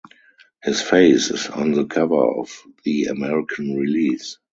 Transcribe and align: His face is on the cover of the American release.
His 0.63 0.81
face 0.81 1.29
is 1.29 1.45
on 1.49 1.73
the 1.73 1.85
cover 1.85 2.25
of 2.25 2.51
the 2.83 3.03
American 3.03 3.75
release. 3.77 4.39